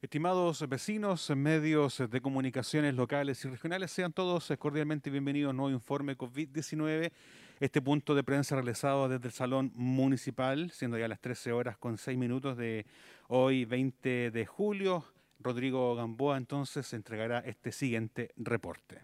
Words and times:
Estimados 0.00 0.64
vecinos, 0.68 1.28
medios 1.30 2.00
de 2.08 2.20
comunicaciones 2.20 2.94
locales 2.94 3.44
y 3.44 3.48
regionales, 3.48 3.90
sean 3.90 4.12
todos 4.12 4.52
cordialmente 4.56 5.10
bienvenidos 5.10 5.48
a 5.48 5.50
un 5.50 5.56
nuevo 5.56 5.72
informe 5.72 6.16
COVID-19. 6.16 7.10
Este 7.58 7.82
punto 7.82 8.14
de 8.14 8.22
prensa 8.22 8.54
realizado 8.54 9.08
desde 9.08 9.26
el 9.26 9.32
Salón 9.32 9.72
Municipal, 9.74 10.70
siendo 10.70 10.98
ya 10.98 11.08
las 11.08 11.18
13 11.18 11.50
horas 11.50 11.76
con 11.78 11.98
6 11.98 12.16
minutos 12.16 12.56
de 12.56 12.86
hoy, 13.26 13.64
20 13.64 14.30
de 14.30 14.46
julio. 14.46 15.04
Rodrigo 15.40 15.96
Gamboa 15.96 16.36
entonces 16.36 16.92
entregará 16.92 17.40
este 17.40 17.72
siguiente 17.72 18.30
reporte. 18.36 19.02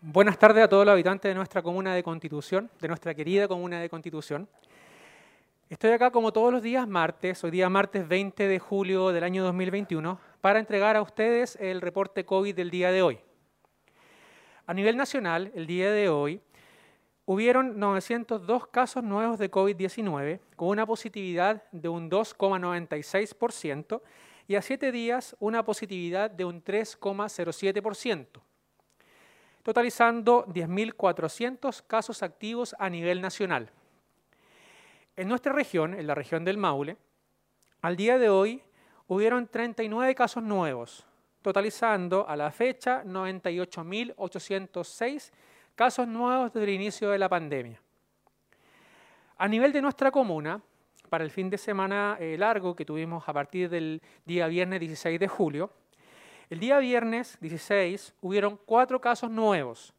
Buenas 0.00 0.38
tardes 0.38 0.64
a 0.64 0.68
todos 0.68 0.86
los 0.86 0.94
habitantes 0.94 1.28
de 1.28 1.34
nuestra 1.34 1.60
comuna 1.60 1.94
de 1.94 2.02
Constitución, 2.02 2.70
de 2.80 2.88
nuestra 2.88 3.12
querida 3.14 3.46
comuna 3.46 3.80
de 3.80 3.90
Constitución. 3.90 4.48
Estoy 5.70 5.90
acá 5.90 6.10
como 6.10 6.32
todos 6.32 6.50
los 6.50 6.62
días 6.62 6.88
martes, 6.88 7.44
hoy 7.44 7.50
día 7.50 7.68
martes 7.68 8.08
20 8.08 8.48
de 8.48 8.58
julio 8.58 9.08
del 9.10 9.22
año 9.22 9.44
2021, 9.44 10.18
para 10.40 10.60
entregar 10.60 10.96
a 10.96 11.02
ustedes 11.02 11.56
el 11.56 11.82
reporte 11.82 12.24
COVID 12.24 12.54
del 12.54 12.70
día 12.70 12.90
de 12.90 13.02
hoy. 13.02 13.20
A 14.66 14.72
nivel 14.72 14.96
nacional, 14.96 15.52
el 15.54 15.66
día 15.66 15.92
de 15.92 16.08
hoy, 16.08 16.40
hubieron 17.26 17.78
902 17.78 18.68
casos 18.68 19.04
nuevos 19.04 19.38
de 19.38 19.50
COVID-19, 19.50 20.40
con 20.56 20.68
una 20.68 20.86
positividad 20.86 21.62
de 21.70 21.90
un 21.90 22.10
2,96% 22.10 24.00
y 24.46 24.54
a 24.54 24.62
7 24.62 24.90
días 24.90 25.36
una 25.38 25.66
positividad 25.66 26.30
de 26.30 26.46
un 26.46 26.64
3,07%, 26.64 28.40
totalizando 29.62 30.46
10.400 30.46 31.82
casos 31.86 32.22
activos 32.22 32.74
a 32.78 32.88
nivel 32.88 33.20
nacional. 33.20 33.70
En 35.18 35.26
nuestra 35.26 35.52
región, 35.52 35.94
en 35.94 36.06
la 36.06 36.14
región 36.14 36.44
del 36.44 36.58
Maule, 36.58 36.96
al 37.82 37.96
día 37.96 38.18
de 38.18 38.28
hoy 38.28 38.62
hubieron 39.08 39.48
39 39.48 40.14
casos 40.14 40.44
nuevos, 40.44 41.04
totalizando 41.42 42.28
a 42.28 42.36
la 42.36 42.52
fecha 42.52 43.02
98.806 43.02 45.32
casos 45.74 46.06
nuevos 46.06 46.52
desde 46.52 46.68
el 46.68 46.74
inicio 46.74 47.10
de 47.10 47.18
la 47.18 47.28
pandemia. 47.28 47.82
A 49.38 49.48
nivel 49.48 49.72
de 49.72 49.82
nuestra 49.82 50.12
comuna, 50.12 50.62
para 51.08 51.24
el 51.24 51.32
fin 51.32 51.50
de 51.50 51.58
semana 51.58 52.16
eh, 52.20 52.36
largo 52.38 52.76
que 52.76 52.84
tuvimos 52.84 53.28
a 53.28 53.32
partir 53.32 53.68
del 53.68 54.00
día 54.24 54.46
viernes 54.46 54.78
16 54.78 55.18
de 55.18 55.26
julio, 55.26 55.72
el 56.48 56.60
día 56.60 56.78
viernes 56.78 57.36
16 57.40 58.14
hubieron 58.20 58.56
cuatro 58.64 59.00
casos 59.00 59.32
nuevos, 59.32 59.92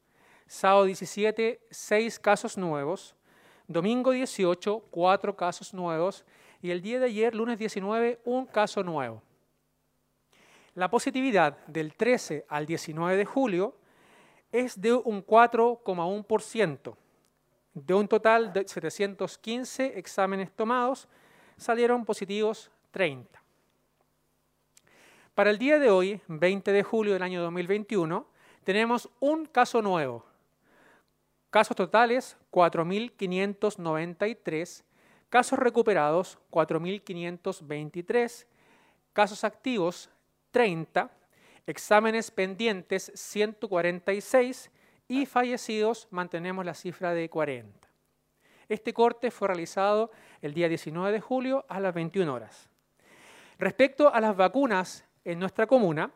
sábado 0.47 0.85
17 0.85 1.59
seis 1.69 2.17
casos 2.17 2.57
nuevos, 2.57 3.17
Domingo 3.69 4.09
18, 4.09 4.79
cuatro 4.89 5.35
casos 5.35 5.75
nuevos. 5.75 6.25
Y 6.59 6.71
el 6.71 6.81
día 6.81 6.99
de 6.99 7.05
ayer, 7.05 7.35
lunes 7.35 7.59
19, 7.59 8.19
un 8.25 8.47
caso 8.47 8.83
nuevo. 8.83 9.21
La 10.73 10.89
positividad 10.89 11.55
del 11.67 11.93
13 11.93 12.47
al 12.49 12.65
19 12.65 13.15
de 13.15 13.25
julio 13.25 13.75
es 14.51 14.81
de 14.81 14.93
un 14.93 15.23
4,1%. 15.23 16.95
De 17.75 17.93
un 17.93 18.07
total 18.07 18.51
de 18.51 18.67
715 18.67 19.99
exámenes 19.99 20.51
tomados, 20.51 21.07
salieron 21.55 22.05
positivos 22.05 22.71
30. 22.89 23.39
Para 25.35 25.51
el 25.51 25.59
día 25.59 25.77
de 25.77 25.91
hoy, 25.91 26.19
20 26.27 26.71
de 26.71 26.81
julio 26.81 27.13
del 27.13 27.21
año 27.21 27.43
2021, 27.43 28.25
tenemos 28.63 29.09
un 29.19 29.45
caso 29.45 29.83
nuevo, 29.83 30.25
Casos 31.49 31.75
totales, 31.75 32.37
4.593. 32.51 34.83
Casos 35.29 35.57
recuperados, 35.57 36.37
4.523. 36.51 38.45
Casos 39.13 39.43
activos, 39.43 40.11
30. 40.51 41.09
Exámenes 41.65 42.29
pendientes, 42.29 43.11
146. 43.15 44.69
Y 45.07 45.25
fallecidos, 45.25 46.07
mantenemos 46.11 46.63
la 46.65 46.75
cifra 46.75 47.15
de 47.15 47.29
40. 47.29 47.89
Este 48.67 48.93
corte 48.93 49.31
fue 49.31 49.47
realizado 49.47 50.11
el 50.43 50.53
día 50.53 50.69
19 50.69 51.11
de 51.11 51.19
julio 51.19 51.65
a 51.67 51.79
las 51.79 51.95
21 51.95 52.31
horas. 52.31 52.69
Respecto 53.57 54.13
a 54.13 54.21
las 54.21 54.35
vacunas 54.35 55.03
en 55.25 55.39
nuestra 55.39 55.65
comuna, 55.65 56.11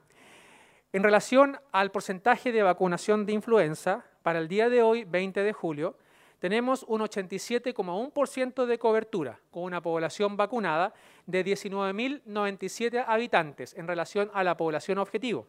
en 0.94 1.02
relación 1.02 1.60
al 1.72 1.90
porcentaje 1.90 2.52
de 2.52 2.62
vacunación 2.62 3.26
de 3.26 3.34
influenza, 3.34 4.06
para 4.24 4.40
el 4.40 4.48
día 4.48 4.70
de 4.70 4.82
hoy, 4.82 5.04
20 5.04 5.44
de 5.44 5.54
julio, 5.54 5.98
tenemos 6.40 6.84
un 6.84 7.02
87,1% 7.02 8.66
de 8.66 8.80
cobertura, 8.80 9.40
con 9.52 9.64
una 9.64 9.82
población 9.82 10.36
vacunada 10.36 10.94
de 11.26 11.46
19.097 11.46 13.04
habitantes 13.08 13.74
en 13.76 13.88
relación 13.88 14.32
a 14.34 14.44
la 14.44 14.58
población 14.58 14.98
objetivo. 14.98 15.48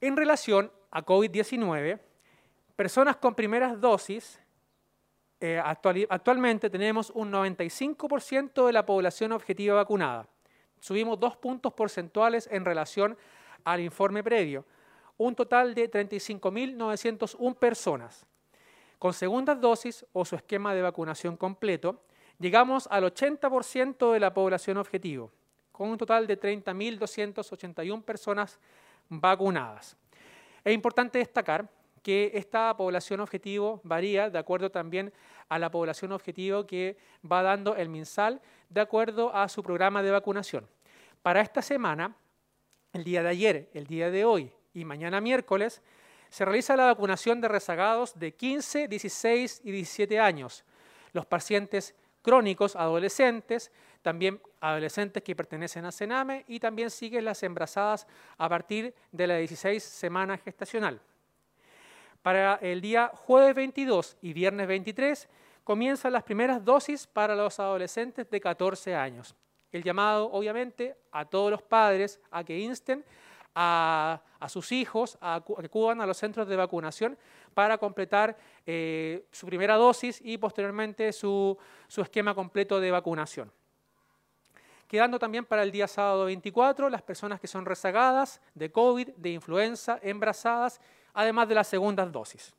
En 0.00 0.16
relación 0.16 0.70
a 0.90 1.04
COVID-19, 1.04 1.98
personas 2.76 3.16
con 3.16 3.34
primeras 3.34 3.80
dosis, 3.80 4.40
eh, 5.40 5.60
actualmente 5.60 6.70
tenemos 6.70 7.10
un 7.10 7.32
95% 7.32 8.66
de 8.66 8.72
la 8.72 8.84
población 8.84 9.32
objetiva 9.32 9.76
vacunada. 9.76 10.28
Subimos 10.80 11.18
dos 11.18 11.36
puntos 11.36 11.72
porcentuales 11.72 12.48
en 12.50 12.64
relación 12.64 13.16
al 13.64 13.80
informe 13.80 14.22
previo 14.22 14.64
un 15.18 15.34
total 15.34 15.74
de 15.74 15.90
35.901 15.90 17.54
personas. 17.56 18.26
Con 18.98 19.12
segundas 19.12 19.60
dosis 19.60 20.06
o 20.12 20.24
su 20.24 20.36
esquema 20.36 20.74
de 20.74 20.82
vacunación 20.82 21.36
completo, 21.36 22.02
llegamos 22.38 22.88
al 22.90 23.04
80% 23.04 24.12
de 24.12 24.20
la 24.20 24.32
población 24.32 24.78
objetivo, 24.78 25.30
con 25.72 25.90
un 25.90 25.98
total 25.98 26.26
de 26.26 26.40
30.281 26.40 28.02
personas 28.02 28.58
vacunadas. 29.08 29.96
Es 30.64 30.74
importante 30.74 31.18
destacar 31.18 31.68
que 32.02 32.30
esta 32.34 32.76
población 32.76 33.20
objetivo 33.20 33.80
varía 33.82 34.30
de 34.30 34.38
acuerdo 34.38 34.70
también 34.70 35.12
a 35.48 35.58
la 35.58 35.70
población 35.70 36.12
objetivo 36.12 36.66
que 36.66 36.96
va 37.30 37.42
dando 37.42 37.74
el 37.74 37.88
MinSal 37.88 38.40
de 38.68 38.80
acuerdo 38.80 39.34
a 39.34 39.48
su 39.48 39.62
programa 39.62 40.02
de 40.02 40.12
vacunación. 40.12 40.66
Para 41.22 41.40
esta 41.40 41.62
semana, 41.62 42.16
el 42.92 43.04
día 43.04 43.22
de 43.22 43.28
ayer, 43.28 43.70
el 43.74 43.86
día 43.86 44.10
de 44.10 44.24
hoy 44.24 44.52
y 44.76 44.84
mañana 44.84 45.22
miércoles, 45.22 45.80
se 46.28 46.44
realiza 46.44 46.76
la 46.76 46.86
vacunación 46.86 47.40
de 47.40 47.48
rezagados 47.48 48.18
de 48.18 48.34
15, 48.34 48.88
16 48.88 49.62
y 49.64 49.70
17 49.72 50.20
años. 50.20 50.64
Los 51.12 51.24
pacientes 51.24 51.94
crónicos 52.20 52.76
adolescentes, 52.76 53.72
también 54.02 54.38
adolescentes 54.60 55.22
que 55.22 55.34
pertenecen 55.34 55.86
a 55.86 55.92
Sename 55.92 56.44
y 56.46 56.60
también 56.60 56.90
siguen 56.90 57.24
las 57.24 57.42
embarazadas 57.42 58.06
a 58.36 58.48
partir 58.50 58.94
de 59.12 59.26
la 59.26 59.36
16 59.38 59.82
semana 59.82 60.36
gestacional. 60.36 61.00
Para 62.20 62.56
el 62.56 62.82
día 62.82 63.10
jueves 63.14 63.54
22 63.54 64.18
y 64.20 64.34
viernes 64.34 64.66
23 64.66 65.28
comienzan 65.64 66.12
las 66.12 66.22
primeras 66.22 66.62
dosis 66.62 67.06
para 67.06 67.34
los 67.34 67.58
adolescentes 67.58 68.28
de 68.28 68.40
14 68.40 68.94
años. 68.94 69.34
El 69.72 69.82
llamado, 69.82 70.30
obviamente, 70.32 70.96
a 71.12 71.24
todos 71.24 71.50
los 71.50 71.62
padres 71.62 72.20
a 72.30 72.44
que 72.44 72.58
insten 72.58 73.04
a, 73.58 74.20
sus 74.48 74.70
hijos 74.70 75.16
a, 75.20 75.42
que 75.44 75.66
acudan 75.66 76.02
a 76.02 76.06
los 76.06 76.18
centros 76.18 76.46
de 76.46 76.56
vacunación 76.56 77.16
para 77.54 77.78
completar 77.78 78.36
eh, 78.66 79.26
su 79.32 79.46
primera 79.46 79.76
dosis 79.76 80.20
y 80.22 80.36
posteriormente 80.36 81.10
su, 81.12 81.56
su 81.88 82.02
esquema 82.02 82.34
completo 82.34 82.78
de 82.78 82.90
vacunación. 82.90 83.50
Quedando 84.86 85.18
también 85.18 85.46
para 85.46 85.62
el 85.62 85.72
día 85.72 85.88
sábado 85.88 86.26
24 86.26 86.90
las 86.90 87.02
personas 87.02 87.40
que 87.40 87.48
son 87.48 87.64
rezagadas 87.64 88.40
de 88.54 88.70
COVID, 88.70 89.08
de 89.16 89.30
influenza, 89.30 89.98
embarazadas, 90.02 90.80
además 91.14 91.48
de 91.48 91.54
las 91.54 91.66
segundas 91.66 92.12
dosis. 92.12 92.54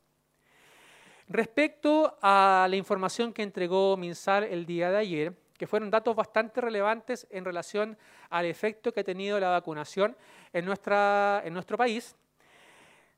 Respecto 1.28 2.18
a 2.20 2.66
la 2.68 2.76
información 2.76 3.32
que 3.32 3.42
entregó 3.42 3.96
MinSal 3.96 4.44
el 4.44 4.66
día 4.66 4.90
de 4.90 4.96
ayer, 4.96 5.36
que 5.58 5.66
fueron 5.66 5.90
datos 5.90 6.14
bastante 6.14 6.60
relevantes 6.60 7.26
en 7.30 7.44
relación 7.44 7.98
al 8.30 8.46
efecto 8.46 8.92
que 8.92 9.00
ha 9.00 9.04
tenido 9.04 9.38
la 9.40 9.50
vacunación 9.50 10.16
en, 10.52 10.64
nuestro 10.64 11.76
país. 11.76 12.16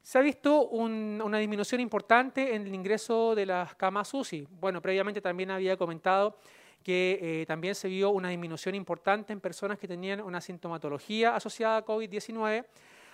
Se 0.03 0.19
ha 0.19 0.23
visto 0.23 0.69
una 0.69 1.39
disminución 1.39 1.81
importante 1.83 2.55
en 2.55 2.67
el 2.67 2.75
ingreso 2.75 3.35
de 3.35 3.45
las 3.45 3.75
camas 3.75 4.13
UCI. 4.15 4.49
Bueno, 4.59 4.81
previamente 4.81 5.21
también 5.21 5.51
había 5.51 5.77
comentado 5.77 6.39
que 6.83 7.19
eh, 7.21 7.47
también 7.47 7.75
se 7.75 7.89
vio 7.89 8.09
una 8.09 8.31
disminución 8.31 8.75
importante 8.75 9.35
en 9.35 9.41
personas 9.41 9.79
que 9.79 9.87
tenían 9.87 10.23
una 10.23 10.41
sintomatología 10.41 11.37
asociada 11.37 11.77
a 11.77 11.85
COVID-19, 11.85 12.65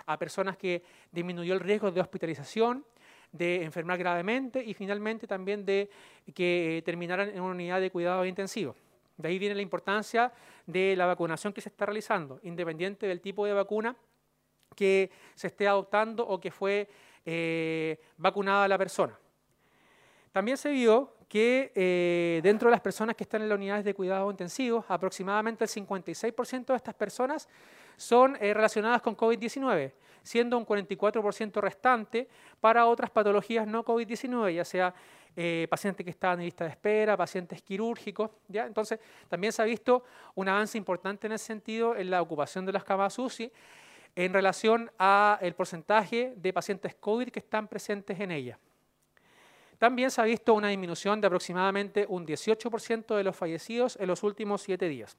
a 0.06 0.18
personas 0.20 0.56
que 0.56 0.84
disminuyó 1.10 1.52
el 1.54 1.60
riesgo 1.60 1.90
de 1.90 2.00
hospitalización, 2.00 2.86
de 3.32 3.64
enfermar 3.64 3.98
gravemente 3.98 4.62
y 4.62 4.72
finalmente 4.72 5.26
también 5.26 5.66
de 5.66 5.90
que 6.32 6.78
eh, 6.78 6.82
terminaran 6.82 7.28
en 7.28 7.40
una 7.40 7.50
unidad 7.50 7.80
de 7.80 7.90
cuidado 7.90 8.24
intensivo. 8.24 8.76
De 9.16 9.28
ahí 9.28 9.38
viene 9.38 9.54
la 9.54 9.62
importancia 9.62 10.32
de 10.66 10.94
la 10.96 11.06
vacunación 11.06 11.52
que 11.52 11.60
se 11.60 11.68
está 11.68 11.86
realizando, 11.86 12.38
independiente 12.42 13.06
del 13.06 13.20
tipo 13.20 13.46
de 13.46 13.52
vacuna 13.52 13.96
que 14.74 15.10
se 15.34 15.46
esté 15.46 15.66
adoptando 15.66 16.26
o 16.26 16.38
que 16.40 16.50
fue 16.50 16.88
eh, 17.24 17.98
vacunada 18.18 18.68
la 18.68 18.78
persona. 18.78 19.18
También 20.32 20.56
se 20.58 20.70
vio 20.70 21.14
que 21.28 21.72
eh, 21.74 22.40
dentro 22.42 22.68
de 22.68 22.72
las 22.72 22.80
personas 22.80 23.16
que 23.16 23.24
están 23.24 23.42
en 23.42 23.48
las 23.48 23.56
unidades 23.56 23.84
de 23.84 23.94
cuidados 23.94 24.30
intensivos, 24.30 24.84
aproximadamente 24.88 25.64
el 25.64 25.70
56% 25.70 26.66
de 26.66 26.76
estas 26.76 26.94
personas 26.94 27.48
son 27.96 28.36
eh, 28.40 28.52
relacionadas 28.52 29.00
con 29.02 29.16
COVID-19, 29.16 29.92
siendo 30.22 30.58
un 30.58 30.66
44% 30.66 31.60
restante 31.60 32.28
para 32.60 32.86
otras 32.86 33.10
patologías 33.10 33.66
no 33.66 33.84
COVID-19, 33.84 34.54
ya 34.54 34.64
sea 34.64 34.94
eh, 35.36 35.66
pacientes 35.68 36.02
que 36.02 36.10
estaban 36.10 36.38
en 36.40 36.46
lista 36.46 36.64
de 36.64 36.70
espera, 36.70 37.16
pacientes 37.16 37.60
quirúrgicos. 37.62 38.30
¿ya? 38.48 38.64
Entonces, 38.66 38.98
también 39.28 39.52
se 39.52 39.60
ha 39.60 39.66
visto 39.66 40.02
un 40.34 40.48
avance 40.48 40.78
importante 40.78 41.26
en 41.26 41.34
ese 41.34 41.44
sentido 41.44 41.94
en 41.94 42.10
la 42.10 42.22
ocupación 42.22 42.64
de 42.64 42.72
las 42.72 42.84
camas 42.84 43.18
UCI 43.18 43.52
en 44.16 44.32
relación 44.32 44.90
al 44.96 45.54
porcentaje 45.54 46.32
de 46.36 46.52
pacientes 46.52 46.94
COVID 46.94 47.28
que 47.28 47.40
están 47.40 47.68
presentes 47.68 48.18
en 48.18 48.30
ella. 48.30 48.58
También 49.78 50.10
se 50.10 50.22
ha 50.22 50.24
visto 50.24 50.54
una 50.54 50.68
disminución 50.68 51.20
de 51.20 51.26
aproximadamente 51.26 52.06
un 52.08 52.26
18% 52.26 53.14
de 53.14 53.22
los 53.22 53.36
fallecidos 53.36 53.96
en 54.00 54.06
los 54.06 54.22
últimos 54.22 54.62
siete 54.62 54.88
días. 54.88 55.18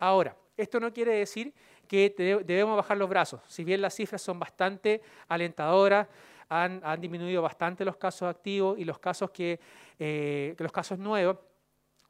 Ahora, 0.00 0.36
esto 0.56 0.80
no 0.80 0.92
quiere 0.92 1.14
decir 1.14 1.54
que 1.86 2.12
debemos 2.44 2.76
bajar 2.76 2.96
los 2.96 3.08
brazos. 3.08 3.40
Si 3.46 3.62
bien 3.62 3.80
las 3.80 3.94
cifras 3.94 4.20
son 4.20 4.40
bastante 4.40 5.00
alentadoras, 5.28 6.08
han, 6.48 6.80
disminuido 7.00 7.42
bastante 7.42 7.84
los 7.84 7.96
casos 7.96 8.28
activos 8.28 8.78
y 8.78 8.84
los 8.84 8.98
casos, 8.98 9.30
que, 9.30 9.58
eh, 9.98 10.54
los 10.58 10.72
casos 10.72 10.98
nuevos, 10.98 11.38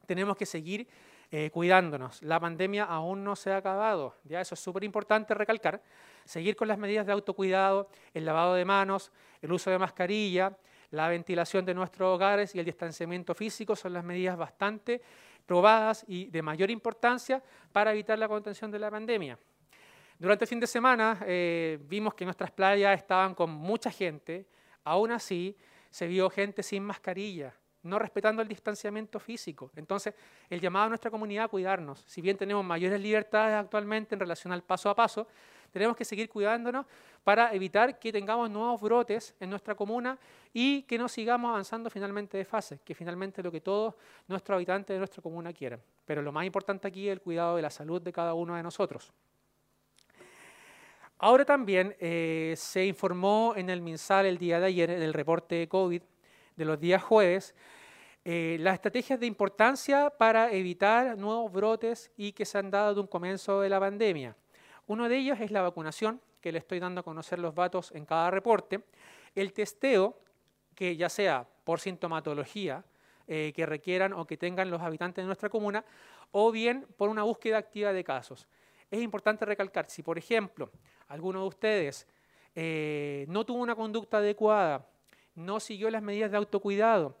tenemos 0.05 0.37
que 0.37 0.45
seguir 0.45 0.87
eh, 1.29 1.49
cuidándonos. 1.51 2.21
La 2.23 2.39
pandemia 2.39 2.85
aún 2.85 3.23
no 3.23 3.35
se 3.35 3.51
ha 3.51 3.57
acabado, 3.57 4.15
ya 4.23 4.39
eso 4.39 4.55
es 4.55 4.61
súper 4.61 4.83
importante 4.83 5.33
recalcar. 5.33 5.81
Seguir 6.23 6.55
con 6.55 6.67
las 6.67 6.77
medidas 6.77 7.05
de 7.05 7.11
autocuidado, 7.11 7.89
el 8.13 8.25
lavado 8.25 8.53
de 8.53 8.63
manos, 8.63 9.11
el 9.41 9.51
uso 9.51 9.69
de 9.69 9.77
mascarilla, 9.77 10.57
la 10.91 11.09
ventilación 11.09 11.65
de 11.65 11.73
nuestros 11.73 12.15
hogares 12.15 12.55
y 12.55 12.59
el 12.59 12.65
distanciamiento 12.65 13.33
físico 13.33 13.75
son 13.75 13.93
las 13.93 14.03
medidas 14.03 14.37
bastante 14.37 15.01
probadas 15.45 16.05
y 16.07 16.27
de 16.27 16.41
mayor 16.41 16.71
importancia 16.71 17.43
para 17.71 17.91
evitar 17.91 18.17
la 18.19 18.27
contención 18.27 18.71
de 18.71 18.79
la 18.79 18.91
pandemia. 18.91 19.37
Durante 20.19 20.45
el 20.45 20.49
fin 20.49 20.59
de 20.59 20.65
semana 20.65 21.19
eh, 21.27 21.77
vimos 21.83 22.15
que 22.15 22.25
nuestras 22.25 22.49
playas 22.49 22.97
estaban 22.97 23.35
con 23.35 23.51
mucha 23.51 23.91
gente, 23.91 24.47
aún 24.83 25.11
así 25.11 25.55
se 25.91 26.07
vio 26.07 26.27
gente 26.31 26.63
sin 26.63 26.83
mascarilla, 26.83 27.53
no 27.83 27.99
respetando 27.99 28.41
el 28.41 28.47
distanciamiento 28.47 29.19
físico. 29.19 29.69
Entonces, 29.75 30.15
el 30.49 30.59
llamado 30.59 30.85
a 30.85 30.89
nuestra 30.89 31.11
comunidad 31.11 31.45
a 31.45 31.47
cuidarnos, 31.47 32.03
si 32.07 32.21
bien 32.21 32.35
tenemos 32.35 32.65
mayores 32.65 32.99
libertades 32.99 33.55
actualmente 33.55 34.15
en 34.15 34.19
relación 34.19 34.51
al 34.51 34.63
paso 34.63 34.89
a 34.89 34.95
paso, 34.95 35.27
tenemos 35.71 35.95
que 35.95 36.03
seguir 36.03 36.29
cuidándonos 36.29 36.87
para 37.23 37.53
evitar 37.53 37.99
que 37.99 38.11
tengamos 38.11 38.49
nuevos 38.49 38.81
brotes 38.81 39.35
en 39.39 39.51
nuestra 39.51 39.75
comuna 39.75 40.17
y 40.51 40.81
que 40.83 40.97
no 40.97 41.07
sigamos 41.07 41.49
avanzando 41.49 41.91
finalmente 41.91 42.37
de 42.37 42.45
fase, 42.45 42.79
que 42.83 42.95
finalmente 42.95 43.43
lo 43.43 43.51
que 43.51 43.61
todos 43.61 43.93
nuestros 44.27 44.55
habitantes 44.55 44.95
de 44.95 44.97
nuestra 44.97 45.21
comuna 45.21 45.53
quieren. 45.53 45.79
Pero 46.05 46.23
lo 46.23 46.31
más 46.31 46.43
importante 46.43 46.87
aquí 46.87 47.07
es 47.07 47.13
el 47.13 47.21
cuidado 47.21 47.57
de 47.57 47.61
la 47.61 47.69
salud 47.69 48.01
de 48.01 48.11
cada 48.11 48.33
uno 48.33 48.55
de 48.55 48.63
nosotros. 48.63 49.13
Ahora 51.19 51.45
también 51.45 51.95
eh, 51.99 52.53
se 52.57 52.85
informó 52.85 53.53
en 53.55 53.71
el 53.71 53.81
MinSal 53.81 54.27
el 54.27 54.37
día 54.37 54.59
de 54.59 54.67
ayer, 54.67 54.91
en 54.91 55.01
el 55.01 55.13
reporte 55.13 55.55
de 55.55 55.67
COVID 55.67 56.01
de 56.55 56.65
los 56.65 56.79
días 56.79 57.01
jueves, 57.01 57.55
eh, 58.23 58.57
las 58.59 58.75
estrategias 58.75 59.19
de 59.19 59.25
importancia 59.25 60.11
para 60.11 60.51
evitar 60.51 61.17
nuevos 61.17 61.51
brotes 61.51 62.11
y 62.17 62.33
que 62.33 62.45
se 62.45 62.59
han 62.59 62.69
dado 62.69 62.93
de 62.93 63.01
un 63.01 63.07
comienzo 63.07 63.61
de 63.61 63.69
la 63.69 63.79
pandemia. 63.79 64.35
Uno 64.85 65.09
de 65.09 65.17
ellos 65.17 65.39
es 65.39 65.49
la 65.49 65.63
vacunación, 65.63 66.21
que 66.39 66.51
le 66.51 66.59
estoy 66.59 66.79
dando 66.79 67.01
a 67.01 67.03
conocer 67.03 67.39
los 67.39 67.55
datos 67.55 67.91
en 67.93 68.05
cada 68.05 68.29
reporte, 68.29 68.81
el 69.33 69.53
testeo, 69.53 70.19
que 70.75 70.95
ya 70.95 71.09
sea 71.09 71.47
por 71.63 71.79
sintomatología 71.79 72.83
eh, 73.27 73.53
que 73.55 73.65
requieran 73.65 74.13
o 74.13 74.27
que 74.27 74.37
tengan 74.37 74.69
los 74.69 74.81
habitantes 74.81 75.23
de 75.23 75.25
nuestra 75.25 75.49
comuna, 75.49 75.83
o 76.31 76.51
bien 76.51 76.85
por 76.95 77.09
una 77.09 77.23
búsqueda 77.23 77.57
activa 77.57 77.91
de 77.91 78.03
casos. 78.03 78.47
Es 78.91 79.01
importante 79.01 79.45
recalcar, 79.45 79.89
si 79.89 80.03
por 80.03 80.17
ejemplo 80.19 80.69
alguno 81.07 81.41
de 81.41 81.47
ustedes 81.47 82.07
eh, 82.55 83.25
no 83.29 83.45
tuvo 83.45 83.61
una 83.61 83.75
conducta 83.75 84.17
adecuada, 84.17 84.85
no 85.35 85.59
siguió 85.59 85.89
las 85.89 86.01
medidas 86.01 86.31
de 86.31 86.37
autocuidado, 86.37 87.15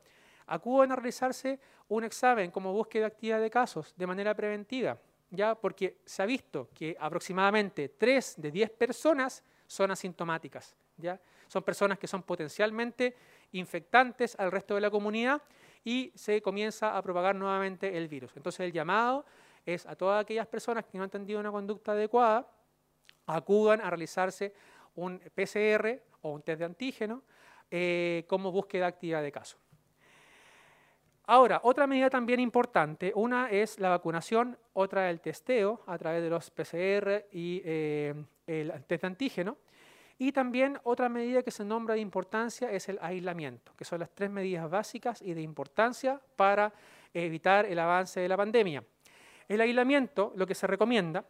acudan 0.45 0.91
a 0.91 0.95
realizarse 0.95 1.59
un 1.89 2.03
examen 2.03 2.51
como 2.51 2.73
búsqueda 2.73 3.07
activa 3.07 3.39
de 3.39 3.49
casos 3.49 3.93
de 3.95 4.07
manera 4.07 4.33
preventiva. 4.35 4.97
¿ya? 5.29 5.55
porque 5.55 5.97
se 6.05 6.21
ha 6.21 6.25
visto 6.25 6.69
que 6.73 6.95
aproximadamente 6.99 7.89
3 7.89 8.35
de 8.37 8.51
10 8.51 8.69
personas 8.71 9.43
son 9.65 9.91
asintomáticas. 9.91 10.75
¿ya? 10.97 11.19
Son 11.47 11.63
personas 11.63 11.99
que 11.99 12.07
son 12.07 12.23
potencialmente 12.23 13.15
infectantes 13.51 14.35
al 14.39 14.51
resto 14.51 14.75
de 14.75 14.81
la 14.81 14.89
comunidad 14.89 15.41
y 15.83 16.11
se 16.15 16.41
comienza 16.41 16.97
a 16.97 17.01
propagar 17.01 17.35
nuevamente 17.35 17.97
el 17.97 18.07
virus. 18.07 18.35
Entonces 18.35 18.61
el 18.61 18.71
llamado 18.71 19.25
es 19.65 19.85
a 19.85 19.95
todas 19.95 20.21
aquellas 20.21 20.47
personas 20.47 20.85
que 20.85 20.97
no 20.97 21.03
han 21.03 21.09
tenido 21.09 21.39
una 21.39 21.51
conducta 21.51 21.91
adecuada, 21.91 22.47
acudan 23.27 23.81
a 23.81 23.89
realizarse 23.89 24.53
un 24.95 25.19
PCR 25.19 26.01
o 26.21 26.31
un 26.31 26.41
test 26.41 26.59
de 26.59 26.65
antígeno 26.65 27.23
eh, 27.69 28.25
como 28.27 28.51
búsqueda 28.51 28.87
activa 28.87 29.21
de 29.21 29.31
caso. 29.31 29.57
Ahora, 31.29 31.59
otra 31.63 31.87
medida 31.87 32.09
también 32.09 32.39
importante, 32.39 33.11
una 33.13 33.49
es 33.51 33.79
la 33.79 33.89
vacunación, 33.89 34.57
otra 34.73 35.09
el 35.09 35.19
testeo 35.19 35.81
a 35.85 35.97
través 35.97 36.23
de 36.23 36.29
los 36.29 36.49
PCR 36.49 37.25
y 37.33 37.61
eh, 37.65 38.13
el 38.47 38.71
test 38.85 39.01
de 39.01 39.07
antígeno. 39.07 39.57
Y 40.17 40.31
también 40.31 40.79
otra 40.83 41.09
medida 41.09 41.43
que 41.43 41.51
se 41.51 41.65
nombra 41.65 41.95
de 41.95 42.01
importancia 42.01 42.71
es 42.71 42.89
el 42.89 42.97
aislamiento, 43.01 43.73
que 43.75 43.85
son 43.85 43.99
las 43.99 44.09
tres 44.09 44.31
medidas 44.31 44.67
básicas 44.69 45.21
y 45.21 45.33
de 45.33 45.41
importancia 45.41 46.19
para 46.35 46.73
evitar 47.13 47.65
el 47.65 47.77
avance 47.77 48.21
de 48.21 48.29
la 48.29 48.37
pandemia. 48.37 48.83
El 49.47 49.61
aislamiento, 49.61 50.33
lo 50.35 50.47
que 50.47 50.55
se 50.55 50.65
recomienda, 50.65 51.25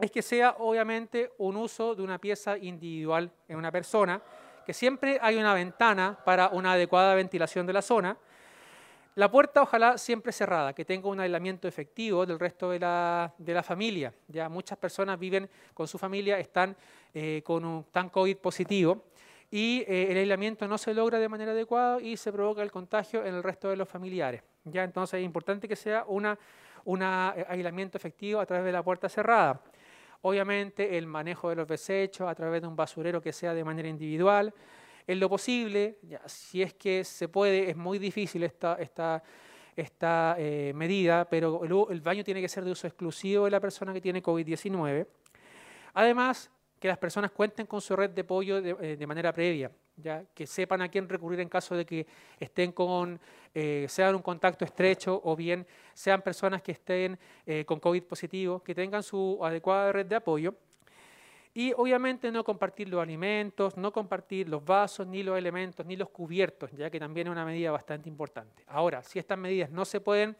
es 0.00 0.10
que 0.10 0.22
sea 0.22 0.56
obviamente 0.58 1.32
un 1.38 1.56
uso 1.56 1.94
de 1.94 2.02
una 2.02 2.18
pieza 2.18 2.56
individual 2.56 3.30
en 3.48 3.56
una 3.56 3.72
persona, 3.72 4.22
que 4.64 4.72
siempre 4.72 5.18
hay 5.20 5.36
una 5.36 5.54
ventana 5.54 6.18
para 6.24 6.48
una 6.48 6.72
adecuada 6.72 7.14
ventilación 7.14 7.66
de 7.66 7.72
la 7.72 7.82
zona, 7.82 8.16
la 9.18 9.28
puerta 9.28 9.62
ojalá 9.62 9.98
siempre 9.98 10.30
cerrada, 10.30 10.72
que 10.72 10.84
tenga 10.84 11.08
un 11.08 11.18
aislamiento 11.18 11.66
efectivo 11.66 12.24
del 12.24 12.38
resto 12.38 12.70
de 12.70 12.78
la, 12.78 13.62
familia. 13.64 14.14
Ya 14.28 14.48
muchas 14.48 14.78
personas 14.78 15.18
viven 15.18 15.50
con 15.74 15.88
su 15.88 15.98
familia, 15.98 16.38
están 16.38 16.76
eh, 17.12 17.42
con 17.44 17.64
un 17.64 17.84
tan 17.90 18.10
COVID 18.10 18.36
positivo 18.36 19.06
y 19.50 19.80
eh, 19.88 20.12
el 20.12 20.18
aislamiento 20.18 20.68
no 20.68 20.78
se 20.78 20.94
logra 20.94 21.18
de 21.18 21.28
manera 21.28 21.50
adecuada 21.50 22.00
y 22.00 22.16
se 22.16 22.30
provoca 22.30 22.62
el 22.62 22.70
contagio 22.70 23.24
en 23.24 23.34
el 23.34 23.42
resto 23.42 23.68
de 23.70 23.76
los 23.76 23.88
familiares. 23.88 24.42
Ya 24.62 24.84
entonces 24.84 25.18
es 25.18 25.24
importante 25.24 25.66
que 25.66 25.74
sea 25.74 26.04
un 26.06 26.26
eh, 26.26 27.46
aislamiento 27.48 27.98
efectivo 27.98 28.38
a 28.38 28.46
través 28.46 28.66
de 28.66 28.70
la 28.72 28.84
puerta 28.84 29.08
cerrada. 29.08 29.60
Obviamente 30.22 30.98
el 30.98 31.06
manejo 31.06 31.50
de 31.50 31.56
los 31.56 31.68
desechos 31.68 32.28
a 32.28 32.34
través 32.34 32.62
de 32.62 32.68
un 32.68 32.76
basurero 32.76 33.20
que 33.20 33.32
sea 33.32 33.54
de 33.54 33.64
manera 33.64 33.88
individual 33.88 34.52
en 35.06 35.20
lo 35.20 35.28
posible, 35.28 35.98
si 36.26 36.60
es 36.60 36.74
que 36.74 37.02
se 37.02 37.28
puede, 37.28 37.70
es 37.70 37.76
muy 37.76 37.98
difícil 37.98 38.42
esta, 38.42 39.22
eh, 39.76 40.72
medida, 40.74 41.24
pero 41.30 41.88
el, 41.90 42.00
baño 42.02 42.22
tiene 42.22 42.42
que 42.42 42.48
ser 42.48 42.62
de 42.62 42.72
uso 42.72 42.86
exclusivo 42.86 43.46
de 43.46 43.50
la 43.50 43.58
persona 43.58 43.94
que 43.94 44.02
tiene 44.02 44.22
COVID-19. 44.22 45.06
Además, 45.94 46.50
que 46.78 46.88
las 46.88 46.98
personas 46.98 47.30
cuenten 47.30 47.66
con 47.66 47.80
su 47.80 47.94
red 47.96 48.10
de 48.10 48.22
apoyo 48.22 48.62
de, 48.62 48.76
eh, 49.00 49.06
manera 49.06 49.32
previa, 49.32 49.70
ya 49.96 50.24
que 50.34 50.46
sepan 50.46 50.82
a 50.82 50.88
quién 50.88 51.08
recurrir 51.08 51.40
en 51.40 51.48
caso 51.48 51.74
de 51.74 51.84
que 51.84 52.06
estén 52.38 52.72
con, 52.72 53.18
eh, 53.54 53.86
sean 53.88 54.14
un 54.14 54.22
contacto 54.22 54.64
estrecho 54.64 55.20
o 55.24 55.34
bien 55.34 55.66
sean 55.94 56.22
personas 56.22 56.62
que 56.62 56.72
estén 56.72 57.18
con 57.66 57.80
COVID 57.80 58.02
positivo, 58.04 58.62
que 58.62 58.74
tengan 58.74 59.02
su 59.02 59.38
adecuada 59.42 59.90
red 59.90 60.06
de 60.06 60.16
apoyo 60.16 60.54
y 61.58 61.72
obviamente 61.76 62.30
no 62.30 62.44
compartir 62.44 62.88
los 62.88 63.02
alimentos, 63.02 63.76
no 63.76 63.92
compartir 63.92 64.48
los 64.48 64.64
vasos, 64.64 65.08
ni 65.08 65.24
los 65.24 65.36
elementos, 65.36 65.84
ni 65.84 65.96
los 65.96 66.08
cubiertos, 66.10 66.70
ya 66.70 66.88
que 66.88 67.00
también 67.00 67.26
es 67.26 67.32
una 67.32 67.44
medida 67.44 67.72
bastante 67.72 68.08
importante. 68.08 68.62
Ahora, 68.68 69.02
si 69.02 69.18
estas 69.18 69.36
medidas 69.38 69.68
no 69.68 69.84
se 69.84 70.00
pueden 70.00 70.36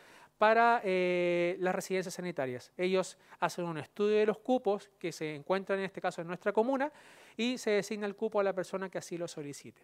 para 0.43 0.81
eh, 0.83 1.55
las 1.61 1.73
residencias 1.73 2.15
sanitarias. 2.15 2.73
Ellos 2.77 3.17
hacen 3.39 3.65
un 3.65 3.79
estudio 3.79 4.17
de 4.17 4.27
los 4.27 4.39
cupos 4.39 4.91
que 4.99 5.13
se 5.13 5.37
encuentran 5.37 5.79
en 5.79 5.85
este 5.85 6.01
caso 6.01 6.21
en 6.21 6.27
nuestra 6.27 6.53
comuna 6.53 6.91
y 7.37 7.59
se 7.59 7.71
designa 7.71 8.09
el 8.09 8.17
cupo 8.17 8.41
a 8.41 8.43
la 8.43 8.53
persona 8.53 8.89
que 8.89 8.99
así 8.99 9.17
lo 9.17 9.29
solicite. 9.29 9.81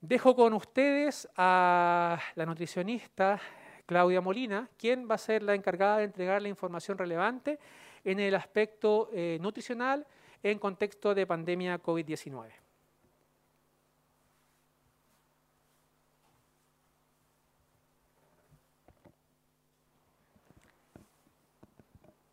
Dejo 0.00 0.34
con 0.34 0.54
ustedes 0.54 1.28
a 1.36 2.18
la 2.34 2.46
nutricionista 2.46 3.38
Claudia 3.84 4.22
Molina, 4.22 4.70
quien 4.78 5.06
va 5.06 5.16
a 5.16 5.18
ser 5.18 5.42
la 5.42 5.54
encargada 5.54 5.98
de 5.98 6.04
entregar 6.04 6.40
la 6.40 6.48
información 6.48 6.96
relevante 6.96 7.58
en 8.04 8.20
el 8.20 8.34
aspecto 8.34 9.10
eh, 9.12 9.36
nutricional 9.38 10.06
en 10.42 10.58
contexto 10.58 11.14
de 11.14 11.26
pandemia 11.26 11.78
COVID-19. 11.78 12.63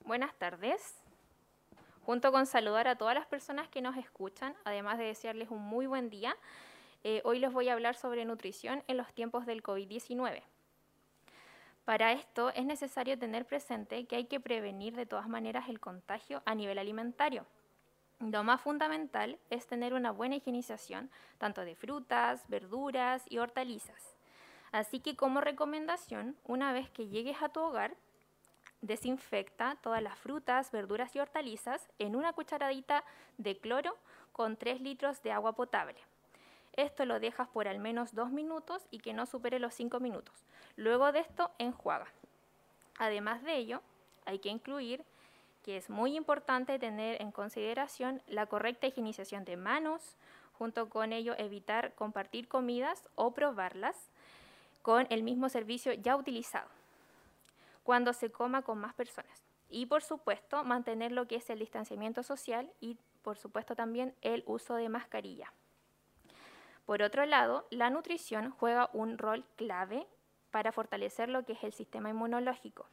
Buenas 0.05 0.33
tardes. 0.33 0.95
Junto 2.05 2.31
con 2.31 2.47
saludar 2.47 2.87
a 2.87 2.95
todas 2.95 3.13
las 3.13 3.27
personas 3.27 3.69
que 3.69 3.81
nos 3.81 3.95
escuchan, 3.97 4.55
además 4.65 4.97
de 4.97 5.05
desearles 5.05 5.51
un 5.51 5.61
muy 5.61 5.85
buen 5.85 6.09
día, 6.09 6.35
eh, 7.03 7.21
hoy 7.23 7.37
les 7.37 7.53
voy 7.53 7.69
a 7.69 7.73
hablar 7.73 7.95
sobre 7.95 8.25
nutrición 8.25 8.83
en 8.87 8.97
los 8.97 9.13
tiempos 9.13 9.45
del 9.45 9.61
COVID-19. 9.61 10.41
Para 11.85 12.13
esto 12.13 12.49
es 12.49 12.65
necesario 12.65 13.17
tener 13.19 13.45
presente 13.45 14.05
que 14.05 14.15
hay 14.15 14.25
que 14.25 14.39
prevenir 14.39 14.95
de 14.95 15.05
todas 15.05 15.29
maneras 15.29 15.69
el 15.69 15.79
contagio 15.79 16.41
a 16.45 16.55
nivel 16.55 16.79
alimentario. 16.79 17.45
Lo 18.19 18.43
más 18.43 18.59
fundamental 18.59 19.37
es 19.51 19.67
tener 19.67 19.93
una 19.93 20.11
buena 20.11 20.35
higienización 20.35 21.11
tanto 21.37 21.61
de 21.61 21.75
frutas, 21.75 22.43
verduras 22.47 23.23
y 23.29 23.37
hortalizas. 23.37 24.17
Así 24.71 24.99
que 24.99 25.15
como 25.15 25.41
recomendación, 25.41 26.35
una 26.43 26.73
vez 26.73 26.89
que 26.89 27.07
llegues 27.07 27.41
a 27.41 27.49
tu 27.49 27.61
hogar, 27.61 27.95
desinfecta 28.81 29.77
todas 29.81 30.01
las 30.01 30.17
frutas, 30.17 30.71
verduras 30.71 31.15
y 31.15 31.19
hortalizas 31.19 31.87
en 31.99 32.15
una 32.15 32.33
cucharadita 32.33 33.03
de 33.37 33.57
cloro 33.57 33.97
con 34.31 34.57
3 34.57 34.81
litros 34.81 35.21
de 35.23 35.31
agua 35.31 35.53
potable. 35.53 35.97
Esto 36.73 37.05
lo 37.05 37.19
dejas 37.19 37.47
por 37.49 37.67
al 37.67 37.79
menos 37.79 38.15
2 38.15 38.31
minutos 38.31 38.87
y 38.91 38.99
que 38.99 39.13
no 39.13 39.25
supere 39.25 39.59
los 39.59 39.73
5 39.73 39.99
minutos. 39.99 40.45
Luego 40.75 41.11
de 41.11 41.19
esto, 41.19 41.51
enjuaga. 41.57 42.07
Además 42.97 43.43
de 43.43 43.55
ello, 43.57 43.81
hay 44.25 44.39
que 44.39 44.49
incluir 44.49 45.03
que 45.63 45.77
es 45.77 45.89
muy 45.89 46.15
importante 46.15 46.79
tener 46.79 47.21
en 47.21 47.31
consideración 47.31 48.21
la 48.27 48.47
correcta 48.47 48.87
higienización 48.87 49.45
de 49.45 49.57
manos, 49.57 50.17
junto 50.53 50.89
con 50.89 51.13
ello 51.13 51.35
evitar 51.37 51.93
compartir 51.93 52.47
comidas 52.47 53.07
o 53.15 53.31
probarlas 53.31 54.09
con 54.81 55.05
el 55.09 55.23
mismo 55.23 55.49
servicio 55.49 55.93
ya 55.93 56.15
utilizado 56.15 56.80
cuando 57.83 58.13
se 58.13 58.31
coma 58.31 58.61
con 58.61 58.79
más 58.79 58.93
personas. 58.93 59.43
Y 59.69 59.85
por 59.85 60.03
supuesto, 60.03 60.63
mantener 60.63 61.11
lo 61.11 61.27
que 61.27 61.37
es 61.37 61.49
el 61.49 61.59
distanciamiento 61.59 62.23
social 62.23 62.71
y 62.79 62.97
por 63.21 63.37
supuesto 63.37 63.75
también 63.75 64.15
el 64.21 64.43
uso 64.45 64.75
de 64.75 64.89
mascarilla. 64.89 65.53
Por 66.85 67.01
otro 67.01 67.25
lado, 67.25 67.67
la 67.69 67.89
nutrición 67.89 68.51
juega 68.51 68.89
un 68.93 69.17
rol 69.17 69.45
clave 69.55 70.07
para 70.49 70.71
fortalecer 70.71 71.29
lo 71.29 71.45
que 71.45 71.53
es 71.53 71.63
el 71.63 71.71
sistema 71.71 72.09
inmunológico, 72.09 72.85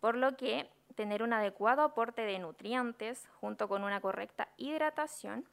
por 0.00 0.16
lo 0.16 0.36
que 0.36 0.70
tener 0.94 1.22
un 1.22 1.32
adecuado 1.32 1.82
aporte 1.82 2.22
de 2.22 2.38
nutrientes 2.38 3.28
junto 3.40 3.68
con 3.68 3.84
una 3.84 4.00
correcta 4.00 4.48
hidratación 4.56 5.46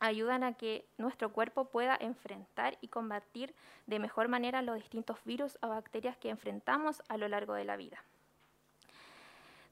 ayudan 0.00 0.44
a 0.44 0.54
que 0.54 0.86
nuestro 0.98 1.32
cuerpo 1.32 1.66
pueda 1.66 1.96
enfrentar 1.98 2.76
y 2.80 2.88
combatir 2.88 3.54
de 3.86 3.98
mejor 3.98 4.28
manera 4.28 4.62
los 4.62 4.76
distintos 4.76 5.18
virus 5.24 5.58
o 5.62 5.68
bacterias 5.68 6.16
que 6.16 6.30
enfrentamos 6.30 7.02
a 7.08 7.16
lo 7.16 7.28
largo 7.28 7.54
de 7.54 7.64
la 7.64 7.76
vida. 7.76 8.02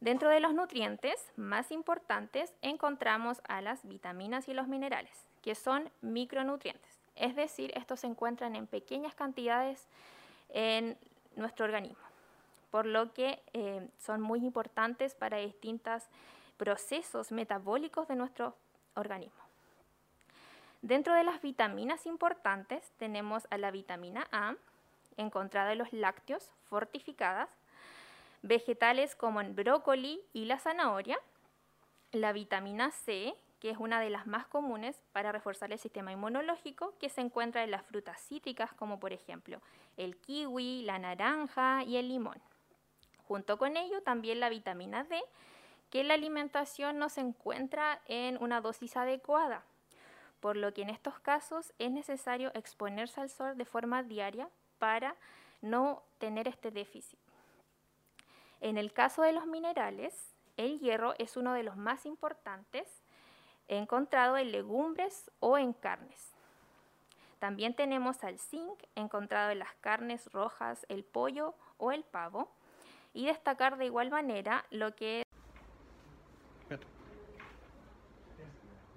Dentro 0.01 0.29
de 0.31 0.41
los 0.41 0.53
nutrientes 0.53 1.31
más 1.37 1.71
importantes 1.71 2.53
encontramos 2.61 3.41
a 3.47 3.61
las 3.61 3.87
vitaminas 3.87 4.49
y 4.49 4.55
los 4.55 4.67
minerales, 4.67 5.13
que 5.43 5.55
son 5.55 5.91
micronutrientes, 6.01 6.99
es 7.15 7.37
decir, 7.37 7.71
estos 7.77 8.01
se 8.01 8.09
encuentran 8.09 8.57
en 8.57 8.67
pequeñas 8.67 9.15
cantidades 9.15 9.87
en 10.49 10.99
nuestro 11.37 11.67
organismo, 11.67 12.03
por 12.71 12.87
lo 12.87 13.13
que 13.13 13.41
eh, 13.53 13.89
son 13.99 14.21
muy 14.21 14.45
importantes 14.45 15.15
para 15.15 15.37
distintos 15.37 16.05
procesos 16.57 17.31
metabólicos 17.31 18.09
de 18.09 18.17
nuestro 18.17 18.57
organismo. 18.95 19.42
Dentro 20.83 21.15
de 21.15 21.23
las 21.23 21.41
vitaminas 21.41 22.07
importantes 22.07 22.91
tenemos 22.99 23.47
a 23.51 23.57
la 23.57 23.71
vitamina 23.71 24.27
A, 24.33 24.57
encontrada 25.17 25.71
en 25.73 25.79
los 25.79 25.93
lácteos, 25.93 26.51
fortificadas, 26.65 27.49
vegetales 28.43 29.15
como 29.15 29.41
el 29.41 29.53
brócoli 29.53 30.21
y 30.33 30.47
la 30.47 30.59
zanahoria, 30.59 31.21
la 32.11 32.33
vitamina 32.33 32.91
C, 32.91 33.37
que 33.61 33.71
es 33.71 33.79
una 33.79 34.01
de 34.01 34.11
las 34.11 34.27
más 34.27 34.49
comunes 34.49 35.01
para 35.13 35.31
reforzar 35.31 35.71
el 35.71 35.79
sistema 35.79 36.11
inmunológico, 36.11 36.95
que 36.99 37.09
se 37.09 37.21
encuentra 37.21 37.63
en 37.63 37.71
las 37.71 37.87
frutas 37.87 38.21
cítricas 38.21 38.73
como 38.73 38.99
por 38.99 39.13
ejemplo 39.13 39.61
el 39.97 40.17
kiwi, 40.17 40.83
la 40.83 40.99
naranja 40.99 41.85
y 41.85 41.97
el 41.97 42.09
limón. 42.09 42.43
Junto 43.29 43.57
con 43.57 43.77
ello 43.77 44.03
también 44.03 44.41
la 44.41 44.49
vitamina 44.49 45.05
D, 45.05 45.23
que 45.91 46.03
la 46.03 46.15
alimentación 46.15 46.99
no 46.99 47.09
se 47.09 47.21
encuentra 47.21 48.01
en 48.07 48.37
una 48.43 48.61
dosis 48.61 48.97
adecuada, 48.97 49.63
por 50.43 50.57
lo 50.57 50.75
que 50.75 50.83
en 50.83 50.91
estos 50.91 51.21
casos 51.21 51.73
es 51.79 51.93
necesario 51.93 52.51
exponerse 52.55 53.21
al 53.21 53.31
sol 53.31 53.57
de 53.57 53.65
forma 53.65 54.03
diaria 54.03 54.51
para 54.81 55.15
no 55.61 56.03
tener 56.19 56.49
este 56.49 56.73
déficit. 56.73 57.21
En 58.61 58.77
el 58.77 58.93
caso 58.93 59.23
de 59.23 59.33
los 59.33 59.47
minerales, 59.47 60.35
el 60.57 60.81
hierro 60.81 61.15
es 61.19 61.37
uno 61.37 61.53
de 61.55 61.63
los 61.63 61.77
más 61.77 62.07
importantes 62.07 63.05
encontrado 63.69 64.37
en 64.37 64.51
legumbres 64.51 65.31
o 65.39 65.59
en 65.59 65.73
carnes. 65.73 66.33
También 67.39 67.75
tenemos 67.75 68.25
al 68.25 68.41
zinc 68.41 68.83
encontrado 68.97 69.53
en 69.53 69.61
las 69.61 69.75
carnes 69.77 70.29
rojas, 70.33 70.85
el 70.89 71.05
pollo 71.05 71.55
o 71.77 71.93
el 71.93 72.03
pavo. 72.03 72.51
Y 73.15 73.27
destacar 73.27 73.77
de 73.77 73.87
igual 73.87 74.11
manera 74.11 74.65
lo 74.71 74.97
que 74.97 75.23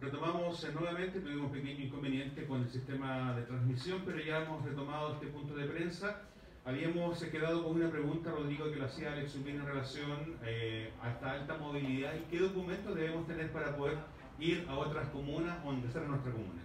Retomamos 0.01 0.67
nuevamente, 0.73 1.21
tuvimos 1.21 1.45
un 1.45 1.51
pequeño 1.51 1.85
inconveniente 1.85 2.45
con 2.45 2.61
el 2.61 2.69
sistema 2.69 3.33
de 3.33 3.43
transmisión, 3.43 4.01
pero 4.05 4.19
ya 4.19 4.43
hemos 4.43 4.63
retomado 4.65 5.13
este 5.13 5.27
punto 5.27 5.55
de 5.55 5.65
prensa. 5.65 6.21
Habíamos 6.65 7.23
quedado 7.23 7.63
con 7.63 7.77
una 7.77 7.89
pregunta, 7.89 8.31
Rodrigo, 8.31 8.69
que 8.69 8.75
lo 8.75 8.85
hacía 8.85 9.13
Alex 9.13 9.35
Ubín 9.35 9.55
en 9.55 9.65
relación 9.65 10.37
eh, 10.43 10.91
a 11.01 11.11
esta 11.11 11.31
alta 11.31 11.57
movilidad 11.57 12.13
y 12.15 12.29
qué 12.29 12.39
documentos 12.39 12.93
debemos 12.93 13.25
tener 13.25 13.51
para 13.53 13.75
poder 13.77 13.97
ir 14.37 14.65
a 14.67 14.77
otras 14.77 15.07
comunas 15.09 15.57
o 15.65 15.71
ingresar 15.71 16.03
a 16.03 16.07
nuestra 16.07 16.31
comuna. 16.31 16.61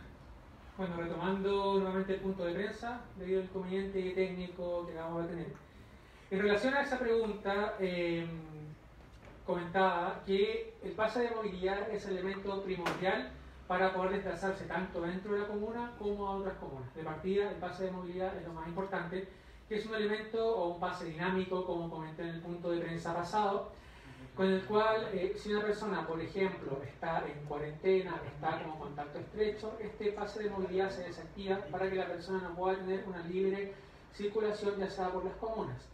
Bueno, 0.76 0.96
retomando 0.96 1.74
nuevamente 1.74 2.14
el 2.14 2.20
punto 2.20 2.44
de 2.44 2.54
prensa, 2.54 3.02
debido 3.16 3.40
al 3.40 3.46
inconveniente 3.46 4.10
técnico 4.10 4.86
que 4.86 4.92
acabamos 4.92 5.22
de 5.22 5.28
tener. 5.28 5.52
En 6.30 6.38
relación 6.40 6.74
a 6.74 6.82
esa 6.82 6.98
pregunta, 6.98 7.76
eh, 7.78 8.26
comentaba 9.50 10.22
que 10.24 10.74
el 10.84 10.92
pase 10.92 11.22
de 11.22 11.30
movilidad 11.32 11.90
es 11.90 12.06
el 12.06 12.18
elemento 12.18 12.62
primordial 12.62 13.32
para 13.66 13.92
poder 13.92 14.12
desplazarse 14.12 14.64
tanto 14.66 15.00
dentro 15.00 15.34
de 15.34 15.40
la 15.40 15.48
comuna 15.48 15.92
como 15.98 16.28
a 16.28 16.36
otras 16.36 16.54
comunas. 16.58 16.94
De 16.94 17.02
partida, 17.02 17.50
el 17.50 17.56
pase 17.56 17.86
de 17.86 17.90
movilidad 17.90 18.36
es 18.36 18.46
lo 18.46 18.52
más 18.52 18.68
importante, 18.68 19.28
que 19.68 19.74
es 19.74 19.86
un 19.86 19.96
elemento 19.96 20.56
o 20.56 20.74
un 20.74 20.80
pase 20.80 21.06
dinámico, 21.06 21.66
como 21.66 21.90
comenté 21.90 22.22
en 22.22 22.28
el 22.28 22.40
punto 22.40 22.70
de 22.70 22.80
prensa 22.80 23.12
pasado, 23.12 23.72
con 24.36 24.46
el 24.46 24.62
cual 24.66 25.08
eh, 25.12 25.34
si 25.36 25.52
una 25.52 25.62
persona, 25.62 26.06
por 26.06 26.20
ejemplo, 26.20 26.80
está 26.84 27.24
en 27.26 27.44
cuarentena, 27.46 28.22
está 28.32 28.62
como 28.62 28.78
contacto 28.78 29.18
estrecho, 29.18 29.76
este 29.80 30.12
pase 30.12 30.44
de 30.44 30.50
movilidad 30.50 30.90
se 30.90 31.02
desactiva 31.02 31.58
para 31.72 31.90
que 31.90 31.96
la 31.96 32.06
persona 32.06 32.40
no 32.48 32.54
pueda 32.54 32.78
tener 32.78 33.04
una 33.04 33.24
libre 33.24 33.72
circulación 34.14 34.78
ya 34.78 34.88
sea 34.88 35.10
por 35.10 35.24
las 35.24 35.34
comunas. 35.34 35.88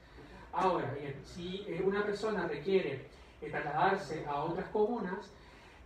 Ahora 0.53 0.93
bien, 0.93 1.15
si 1.25 1.65
eh, 1.67 1.83
una 1.83 2.05
persona 2.05 2.47
requiere 2.47 3.17
eh, 3.41 3.51
trasladarse 3.51 4.25
a 4.27 4.43
otras 4.45 4.69
comunas, 4.69 5.33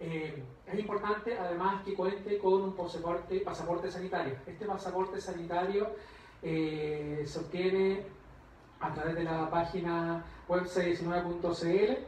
es 0.01 0.79
importante 0.79 1.37
además 1.37 1.83
que 1.85 1.93
cuente 1.93 2.39
con 2.39 2.63
un 2.63 2.75
pasaporte, 2.75 3.91
sanitario. 3.91 4.35
Este 4.47 4.65
pasaporte 4.65 5.21
sanitario 5.21 5.91
se 6.43 7.39
obtiene 7.39 8.07
a 8.81 8.95
través 8.95 9.15
de 9.15 9.25
la 9.25 9.51
página 9.51 10.25
web 10.49 10.65
19cl 10.65 11.99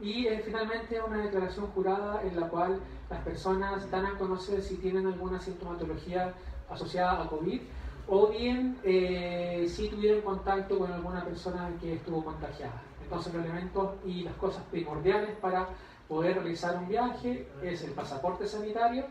y 0.00 0.26
eh, 0.26 0.42
finalmente 0.44 1.00
una 1.00 1.18
declaración 1.24 1.66
jurada 1.68 2.22
en 2.22 2.38
la 2.38 2.48
cual 2.48 2.80
las 3.08 3.20
personas 3.22 3.90
dan 3.90 4.06
a 4.06 4.18
conocer 4.18 4.62
si 4.62 4.76
tienen 4.76 5.06
alguna 5.06 5.40
sintomatología 5.40 6.34
asociada 6.68 7.22
a 7.22 7.28
COVID 7.28 7.60
o 8.08 8.28
bien 8.28 8.78
eh, 8.84 9.66
si 9.68 9.88
tuvieron 9.88 10.20
contacto 10.20 10.78
con 10.78 10.92
alguna 10.92 11.24
persona 11.24 11.70
que 11.80 11.94
estuvo 11.94 12.24
contagiada. 12.24 12.82
Entonces 13.06 13.32
los 13.32 13.44
elementos 13.44 13.94
y 14.04 14.24
las 14.24 14.34
cosas 14.34 14.64
primordiales 14.64 15.30
para 15.36 15.68
poder 16.08 16.34
realizar 16.34 16.76
un 16.76 16.88
viaje 16.88 17.48
es 17.62 17.84
el 17.84 17.92
pasaporte 17.92 18.48
sanitario, 18.48 19.04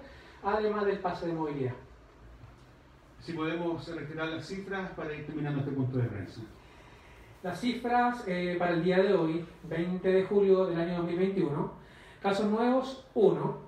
además 0.43 0.85
del 0.85 0.99
pase 0.99 1.27
de 1.27 1.33
movilidad. 1.33 1.73
Si 3.21 3.31
podemos 3.31 3.87
retirar 3.87 4.27
las 4.27 4.45
cifras 4.45 4.91
para 4.91 5.13
ir 5.15 5.25
terminando 5.25 5.61
este 5.61 5.71
punto 5.71 5.97
de 5.97 6.03
prensa. 6.03 6.41
Las 7.41 7.61
cifras 7.61 8.23
eh, 8.27 8.57
para 8.59 8.71
el 8.73 8.83
día 8.83 8.97
de 8.97 9.13
hoy, 9.13 9.45
20 9.63 10.07
de 10.07 10.23
julio 10.25 10.65
del 10.65 10.79
año 10.79 10.97
2021, 10.97 11.71
casos 12.21 12.45
nuevos 12.47 13.05
1, 13.13 13.65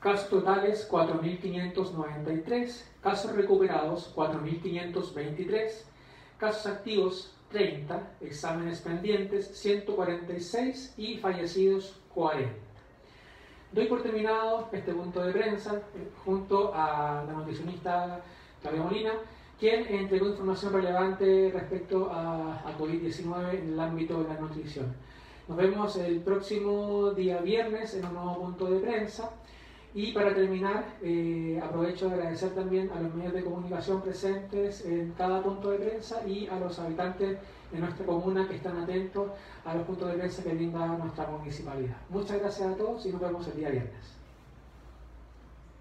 Casos 0.00 0.30
totales 0.30 0.88
4.593, 0.90 2.84
casos 3.02 3.32
recuperados 3.36 4.14
4.523, 4.16 5.84
casos 6.38 6.66
activos 6.72 7.34
30, 7.50 8.10
exámenes 8.20 8.80
pendientes 8.80 9.46
146 9.58 10.94
y 10.96 11.18
fallecidos 11.18 12.00
40. 12.14 12.52
Doy 13.72 13.86
por 13.86 14.02
terminado 14.02 14.68
este 14.72 14.92
punto 14.92 15.22
de 15.22 15.32
prensa 15.32 15.76
eh, 15.76 16.08
junto 16.24 16.72
a 16.74 17.24
la 17.26 17.32
nutricionista 17.32 18.20
Claudia 18.60 18.82
Molina, 18.82 19.12
quien 19.58 19.86
entregó 19.86 20.28
información 20.28 20.72
relevante 20.72 21.50
respecto 21.52 22.10
a, 22.10 22.60
a 22.66 22.78
COVID-19 22.78 23.60
en 23.60 23.72
el 23.74 23.80
ámbito 23.80 24.22
de 24.22 24.28
la 24.28 24.40
nutrición. 24.40 24.94
Nos 25.46 25.56
vemos 25.56 25.96
el 25.96 26.20
próximo 26.20 27.10
día 27.10 27.38
viernes 27.38 27.94
en 27.94 28.06
un 28.06 28.14
nuevo 28.14 28.40
punto 28.40 28.70
de 28.70 28.80
prensa. 28.80 29.30
Y 29.92 30.12
para 30.12 30.32
terminar, 30.32 30.84
eh, 31.02 31.60
aprovecho 31.62 32.08
de 32.08 32.14
agradecer 32.14 32.50
también 32.50 32.90
a 32.90 33.00
los 33.00 33.12
medios 33.12 33.32
de 33.32 33.42
comunicación 33.42 34.00
presentes 34.00 34.84
en 34.84 35.12
cada 35.18 35.42
punto 35.42 35.70
de 35.70 35.78
prensa 35.78 36.24
y 36.26 36.46
a 36.46 36.60
los 36.60 36.78
habitantes 36.78 37.38
de 37.72 37.78
nuestra 37.78 38.06
comuna 38.06 38.46
que 38.48 38.56
están 38.56 38.78
atentos 38.78 39.30
a 39.64 39.74
los 39.74 39.84
puntos 39.86 40.08
de 40.08 40.18
prensa 40.18 40.44
que 40.44 40.54
brinda 40.54 40.86
nuestra 40.86 41.26
municipalidad. 41.26 41.96
Muchas 42.08 42.38
gracias 42.38 42.68
a 42.68 42.76
todos 42.76 43.04
y 43.04 43.10
nos 43.10 43.20
vemos 43.20 43.46
el 43.48 43.56
día 43.56 43.70
viernes. 43.70 44.19